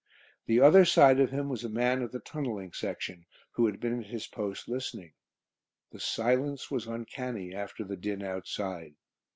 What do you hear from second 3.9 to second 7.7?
at his post listening. The silence was uncanny